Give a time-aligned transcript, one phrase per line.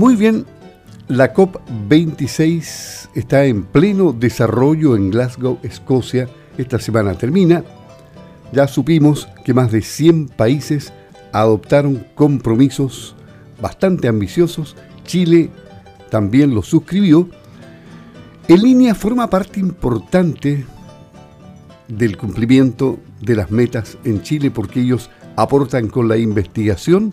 [0.00, 0.46] Muy bien,
[1.08, 6.26] la COP26 está en pleno desarrollo en Glasgow, Escocia.
[6.56, 7.64] Esta semana termina.
[8.50, 10.94] Ya supimos que más de 100 países
[11.32, 13.14] adoptaron compromisos
[13.60, 14.74] bastante ambiciosos.
[15.04, 15.50] Chile
[16.08, 17.28] también los suscribió.
[18.48, 20.64] En línea forma parte importante
[21.88, 27.12] del cumplimiento de las metas en Chile porque ellos aportan con la investigación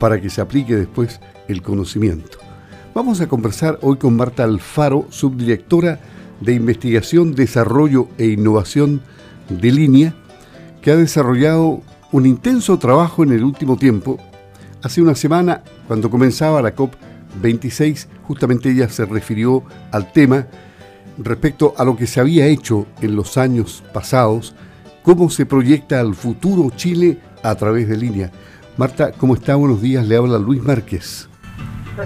[0.00, 2.38] para que se aplique después el conocimiento.
[2.94, 5.98] Vamos a conversar hoy con Marta Alfaro, subdirectora
[6.40, 9.02] de Investigación, Desarrollo e Innovación
[9.48, 10.14] de Línea,
[10.80, 14.18] que ha desarrollado un intenso trabajo en el último tiempo.
[14.82, 20.46] Hace una semana, cuando comenzaba la COP26, justamente ella se refirió al tema
[21.18, 24.54] respecto a lo que se había hecho en los años pasados,
[25.02, 28.30] cómo se proyecta al futuro Chile a través de línea.
[28.76, 29.56] Marta, ¿cómo está?
[29.56, 31.28] Buenos días, le habla Luis Márquez.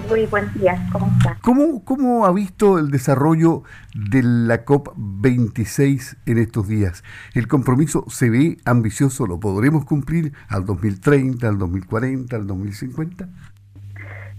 [0.07, 1.37] Muy buen día, ¿cómo está?
[1.41, 3.63] ¿Cómo, ¿Cómo ha visto el desarrollo
[3.95, 7.03] de la COP26 en estos días?
[7.33, 9.25] ¿El compromiso se ve ambicioso?
[9.25, 13.29] ¿Lo podremos cumplir al 2030, al 2040, al 2050?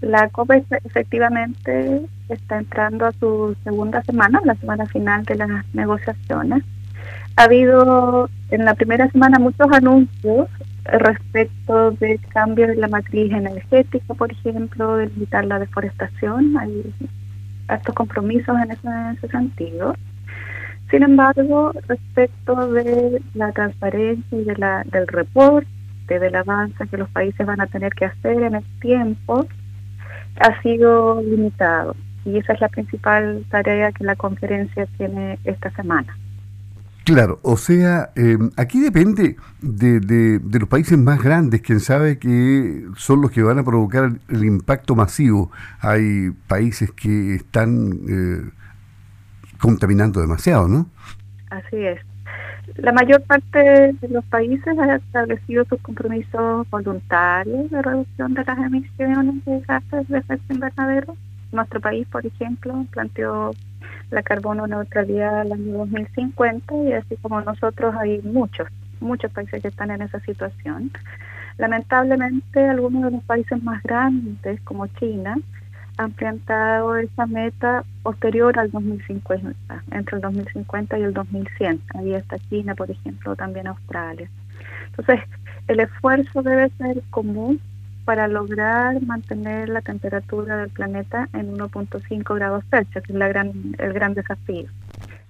[0.02, 0.52] La COP
[0.84, 6.62] efectivamente está entrando a su segunda semana, la semana final de las negociaciones.
[7.34, 10.48] Ha habido en la primera semana muchos anuncios
[10.84, 16.56] respecto del cambio de la matriz energética, por ejemplo, de limitar la deforestación.
[16.59, 16.92] Hay
[17.69, 19.95] estos compromisos en ese, sentido.
[20.91, 25.69] Sin embargo, respecto de la transparencia y de la, del reporte,
[26.08, 29.47] del avance que los países van a tener que hacer en el tiempo,
[30.41, 31.95] ha sido limitado.
[32.25, 36.17] Y esa es la principal tarea que la conferencia tiene esta semana.
[37.11, 43.20] Claro, o sea, em, aquí depende de, los países más grandes, quien sabe que son
[43.20, 45.50] los que van a provocar el, impacto masivo.
[45.80, 48.50] Hay países que están eh,
[49.61, 50.89] contaminando demasiado, ¿no?
[51.51, 51.98] Así es.
[52.77, 58.58] La mayor parte de los países ha establecido sus compromisos voluntarios de reducción de las
[58.58, 61.17] emisiones de gases de efecto invernadero.
[61.51, 63.51] Nuestro país, por ejemplo, planteó
[64.11, 68.68] la carbono neutralidad al año 2050 y así como nosotros hay muchos,
[69.01, 70.91] muchos países que están en esa situación.
[71.58, 75.36] Lamentablemente algunos de los países más grandes como China
[75.96, 79.55] han planteado esa meta posterior al 2050,
[79.90, 81.83] entre el 2050 y el 2100.
[81.95, 84.30] Ahí está China, por ejemplo, también Australia.
[84.86, 85.20] Entonces,
[85.69, 87.61] el esfuerzo debe ser común
[88.05, 93.52] para lograr mantener la temperatura del planeta en 1.5 grados Celsius, que es la gran,
[93.78, 94.68] el gran desafío.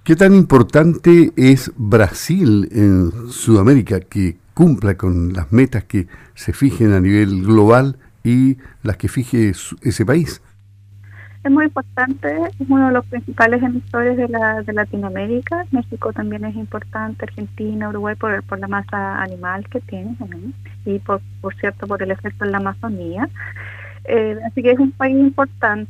[0.04, 6.92] ¿Qué tan importante es Brasil en Sudamérica que cumpla con las metas que se fijen
[6.92, 10.40] a nivel global y las que fije ese país?
[11.42, 15.64] Es muy importante, es uno de los principales emisores de, la, de Latinoamérica.
[15.70, 20.14] México también es importante, Argentina, Uruguay por, por la masa animal que tiene
[20.84, 23.26] y por, por cierto por el efecto en la Amazonía.
[24.04, 25.88] Eh, así que es un país importante.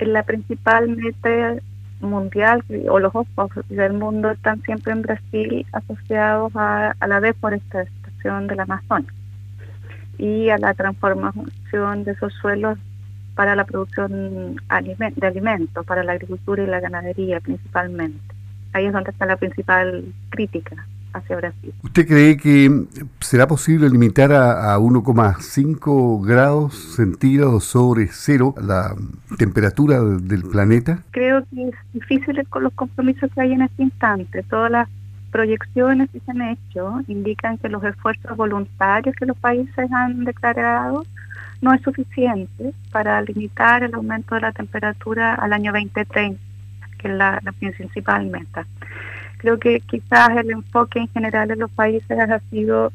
[0.00, 1.54] La principal meta
[2.00, 8.48] mundial o los ojos del mundo están siempre en Brasil asociados a, a la deforestación
[8.48, 9.14] del Amazonas
[10.18, 12.76] y a la transformación de esos suelos
[13.34, 18.20] para la producción de alimentos, para la agricultura y la ganadería principalmente.
[18.72, 21.74] Ahí es donde está la principal crítica hacia Brasil.
[21.82, 22.84] ¿Usted cree que
[23.20, 28.94] será posible limitar a, 1,5 grados centígrados sobre cero la
[29.38, 31.02] temperatura del planeta?
[31.10, 34.42] Creo que es difícil con los compromisos que hay en este instante.
[34.44, 34.88] Todas las
[35.30, 41.04] proyecciones que se han hecho indican que los esfuerzos voluntarios que los países han declarado
[41.62, 46.38] no es suficiente para limitar el aumento de la temperatura al año 2030,
[46.98, 48.66] que es la, principal meta.
[49.38, 52.92] Creo que quizás el enfoque en general en los países ha sido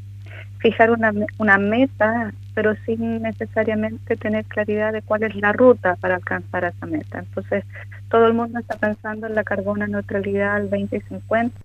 [0.59, 6.15] fijar una, una meta, pero sin necesariamente tener claridad de cuál es la ruta para
[6.15, 7.19] alcanzar esa meta.
[7.19, 7.63] Entonces,
[8.09, 11.57] todo el mundo está pensando en la carbono neutralidad al 2050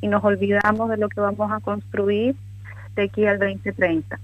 [0.00, 2.36] y nos olvidamos de lo que vamos a construir
[2.94, 4.18] de aquí al 2030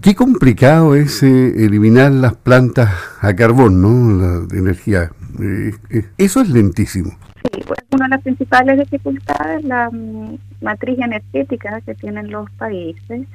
[0.00, 2.90] qué complicado es eh, eliminar las plantas
[3.20, 4.46] a carbón, ¿no?
[4.48, 5.10] La energía.
[5.40, 7.10] Eh, eh, eso es lentísimo.
[7.42, 12.50] Sí, pues una de las principales dificultades es la mm, matriz energética que tienen los
[12.52, 13.26] países.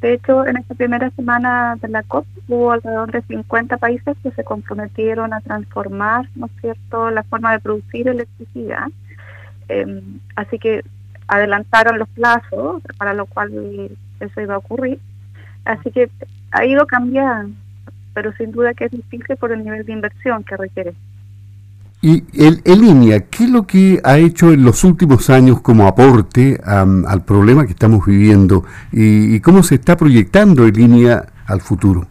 [0.00, 4.32] De hecho, en esta primera semana de la COP hubo alrededor de 50 países que
[4.32, 8.88] se comprometieron a transformar, ¿no es cierto?, la forma de producir electricidad.
[9.68, 10.82] Em, así que
[11.28, 13.90] adelantaron los plazos para lo cual
[14.20, 14.98] eso iba a ocurrir
[15.64, 16.10] Así que
[16.50, 17.54] ha ido cambiando.
[18.14, 20.92] pero sin duda que es difícil por el nivel de inversión que requiere.
[22.02, 26.60] Y el, línea, ¿qué es lo que ha hecho en los últimos años como aporte
[26.64, 32.08] al problema que estamos viviendo y, cómo se está proyectando en línea al futuro?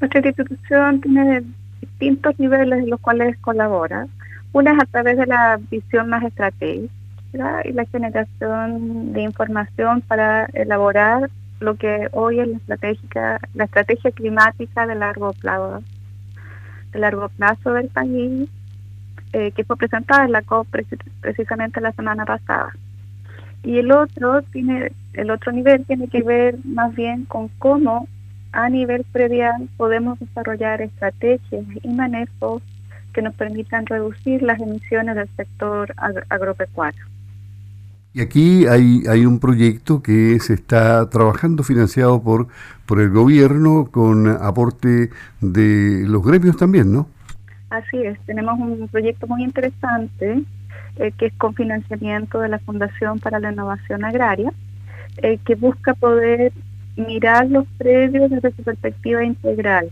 [0.00, 1.42] Nuestra institución tiene
[1.80, 4.06] distintos niveles en los cuales colabora.
[4.52, 6.92] Una es a través de la visión más estratégica
[7.64, 11.30] y la generación de información para elaborar
[11.60, 15.82] lo que hoy es la estratégica, la estrategia climática de largo plazo,
[16.92, 18.48] de largo plazo del país
[19.32, 20.66] eh, que fue presentada en la COP
[21.20, 22.72] precisamente la semana pasada.
[23.62, 28.08] Y el otro tiene el otro nivel tiene que ver más bien con cómo
[28.52, 32.62] a nivel predial podemos desarrollar estrategias y manejos
[33.12, 35.94] que nos permitan reducir las emisiones del sector
[36.28, 37.04] agropecuario.
[38.12, 42.48] Y aquí hay, hay un proyecto que se está trabajando financiado por,
[42.86, 45.10] por el gobierno con aporte
[45.40, 47.06] de los gremios también, ¿no?
[47.70, 50.42] Así es, tenemos un proyecto muy interesante
[50.96, 54.52] eh, que es con financiamiento de la Fundación para la Innovación Agraria,
[55.18, 56.52] eh, que busca poder
[56.96, 59.90] mirar los predios desde su perspectiva integral,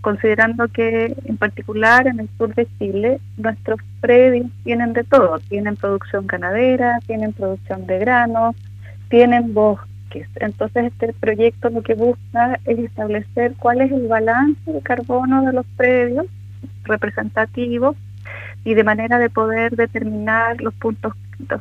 [0.00, 5.76] considerando que en particular en el sur de Chile nuestros predios tienen de todo, tienen
[5.76, 8.56] producción ganadera, tienen producción de granos,
[9.08, 10.28] tienen bosques.
[10.36, 15.52] Entonces este proyecto lo que busca es establecer cuál es el balance de carbono de
[15.52, 16.26] los predios
[16.84, 17.96] representativos
[18.64, 21.14] y de manera de poder determinar los puntos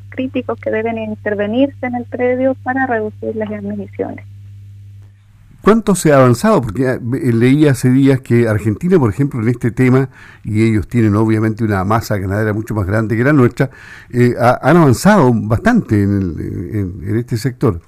[0.09, 4.25] críticos que deben intervenirse en el predio para reducir las emisiones.
[5.61, 6.61] ¿Cuánto se ha avanzado?
[6.61, 6.99] Porque eh,
[7.33, 10.09] leí hace días que Argentina, por ejemplo, en este tema,
[10.43, 13.69] y ellos tienen obviamente una masa ganadera mucho más grande que la nuestra,
[14.11, 17.81] eh, han avanzado bastante en, en este sector.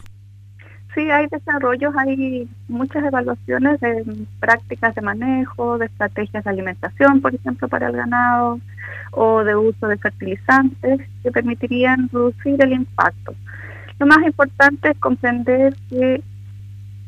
[0.94, 7.34] Sí, hay desarrollos, hay muchas evaluaciones de prácticas de manejo, de estrategias de alimentación, por
[7.34, 8.60] ejemplo, para el ganado,
[9.12, 13.34] o de uso de fertilizantes que permitirían reducir el impacto.
[14.00, 16.22] Lo más importante es comprender que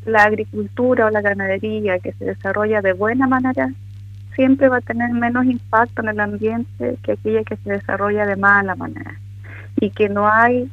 [0.06, 3.72] la agricultura o la ganadería que se desarrolla de buena manera
[4.36, 8.36] siempre va a tener menos impacto en el ambiente que aquella que se desarrolla de
[8.36, 9.20] mala manera
[9.80, 10.70] y que no hay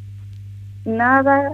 [0.85, 1.53] nada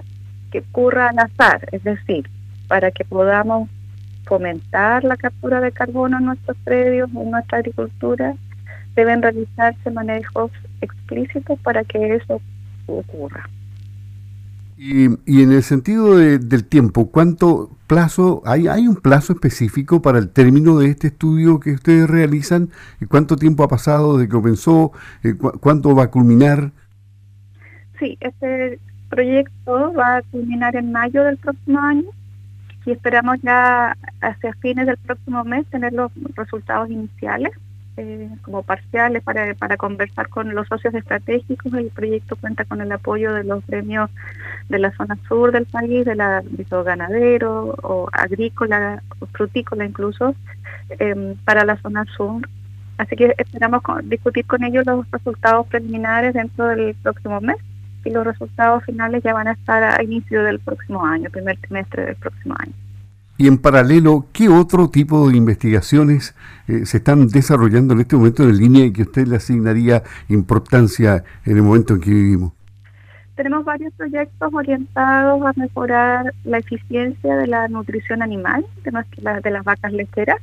[0.51, 2.29] que ocurra al azar, es decir,
[2.67, 3.69] para que podamos
[4.25, 8.35] fomentar la captura de carbono en nuestros predios, en nuestra agricultura,
[8.95, 10.51] deben realizarse manejos
[10.81, 12.41] explícitos para que eso
[12.87, 13.49] ocurra.
[14.77, 20.29] Y, en el sentido del tiempo, ¿cuánto plazo, hay, hay un plazo específico para el
[20.29, 22.69] término de este estudio que ustedes realizan?
[23.09, 24.91] ¿Cuánto tiempo ha pasado desde que comenzó?
[25.23, 26.71] Eh, ¿Cuánto va a culminar?
[27.99, 28.79] Sí, este
[29.09, 32.09] proyecto va a culminar en mayo del próximo año
[32.85, 37.51] y esperamos ya hacia fines del próximo mes tener los resultados iniciales
[37.97, 41.73] eh, como parciales para, para conversar con los socios estratégicos.
[41.73, 44.09] El proyecto cuenta con el apoyo de los gremios
[44.69, 49.01] de la zona sur del país, del ámbito ganadero o agrícola,
[49.33, 50.35] frutícola incluso,
[50.99, 52.47] em, para la zona sur.
[52.97, 57.57] Así que esperamos discutir con ellos los resultados preliminares dentro del próximo mes
[58.05, 62.05] y los resultados finales ya van a estar a inicio del próximo año, primer trimestre
[62.05, 62.73] del próximo año.
[63.37, 66.35] Y en paralelo, ¿qué otro tipo de investigaciones
[66.67, 71.23] eh, se están desarrollando en este momento en línea y que usted le asignaría importancia
[71.45, 72.53] en el momento en que vivimos?
[73.35, 78.91] Tenemos varios proyectos orientados a mejorar la eficiencia de la nutrición animal de,
[79.43, 80.41] de las vacas lecheras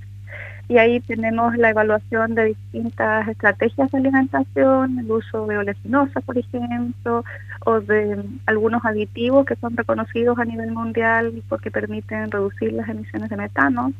[0.68, 6.38] y ahí tenemos la evaluación de distintas estrategias de alimentación, el uso de oleaginosa, por
[6.38, 7.22] ejemplo,
[7.66, 13.28] o de algunos aditivos que son reconocidos a nivel mundial porque permiten reducir las emisiones
[13.28, 13.92] de metano.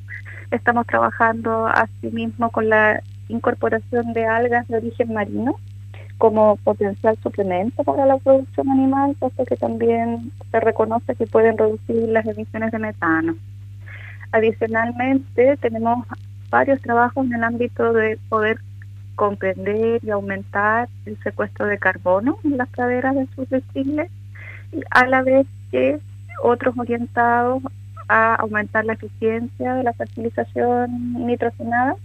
[0.51, 5.57] Estamos trabajando asimismo con la incorporación de algas de origen marino
[6.17, 12.09] como potencial suplemento para la producción animal, puesto que también se reconoce que pueden reducir
[12.09, 13.37] las emisiones de metano.
[14.33, 16.07] Adicionalmente, tenemos
[16.55, 18.61] varios trabajos en el ámbito de poder
[19.17, 24.09] comprender y aumentar el secuestro de carbono en las praderas del sur de
[24.91, 25.99] a la vez que
[26.45, 27.61] otros orientados
[28.07, 31.97] a aumentar la eficiencia de la fertilización nitrogenada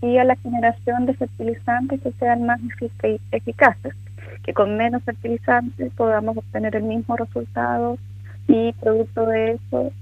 [0.00, 2.60] y a la generación de fertilizantes que sean más
[3.30, 3.94] eficaces,
[4.42, 7.98] que con menos fertilizantes podamos obtener el mismo resultado
[8.48, 9.92] y producto de eso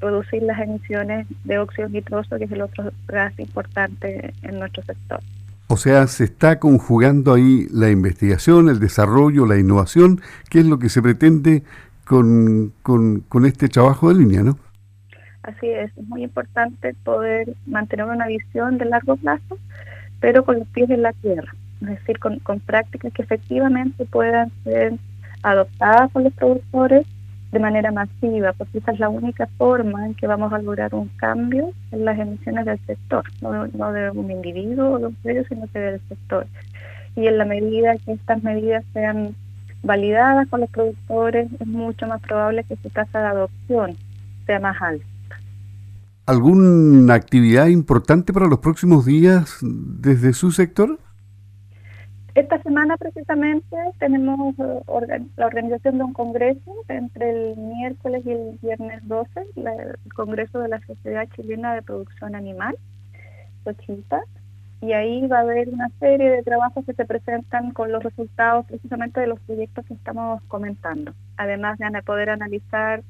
[0.00, 5.20] reducir las emisiones de óxido nitroso, que es el otro gas importante en nuestro sector.
[5.68, 10.78] O sea, se está conjugando ahí la investigación, el desarrollo, la innovación, que es lo
[10.78, 11.62] que se pretende
[12.04, 14.58] con, con, este trabajo de línea, ¿no?
[15.44, 19.58] Así es, es muy importante poder mantener una visión de largo plazo,
[20.18, 24.50] pero con los pies en la tierra, es decir, con, con prácticas que efectivamente puedan
[24.64, 24.94] ser
[25.42, 27.06] adoptadas por los productores
[27.52, 31.08] de manera masiva, porque esa es la única forma en que vamos a lograr un
[31.16, 35.44] cambio en las emisiones del sector, no, no de un individuo o de un medio,
[35.46, 36.46] sino que del sector.
[37.16, 39.34] Y en la medida que estas medidas sean
[39.82, 43.96] validadas con los productores, es mucho más probable que su tasa de adopción
[44.46, 45.04] sea más alta.
[46.26, 51.00] ¿Alguna actividad importante para los próximos días desde su sector?
[52.34, 58.58] Esta semana precisamente tenemos eh, la organización de un congreso entre el miércoles y el
[58.62, 62.76] viernes 12, el Congreso de la Sociedad Chilena de Producción Animal,
[63.64, 64.22] Sochita,
[64.80, 68.64] y ahí va a haber una serie de trabajos que se presentan con los resultados
[68.66, 71.12] precisamente de los proyectos que estamos comentando.
[71.36, 73.02] Además de poder analizar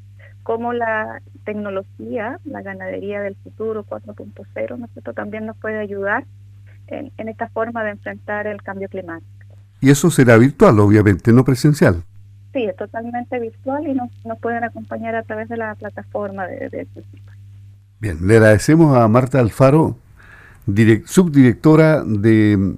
[0.43, 6.25] cómo la tecnología, la ganadería del futuro 4.0, ¿no también nos puede ayudar
[6.91, 9.29] en, esta forma de enfrentar el cambio climático.
[9.81, 12.03] Y eso será virtual, obviamente, no presencial.
[12.53, 16.69] Sí, es totalmente virtual y nos, nos pueden acompañar a través de la plataforma de,
[16.69, 16.87] de
[18.01, 19.97] Bien, le agradecemos a Marta Alfaro,
[21.05, 22.77] subdirectora de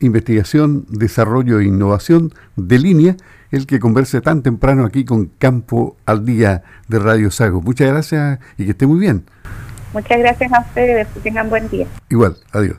[0.00, 3.16] Investigación, Desarrollo e Innovación de Línea,
[3.50, 7.62] el que converse tan temprano aquí con Campo al Día de Radio Sago.
[7.62, 9.24] Muchas gracias y que esté muy bien.
[9.92, 11.86] Muchas gracias a ustedes, que tengan buen día.
[12.10, 12.76] Igual, adiós.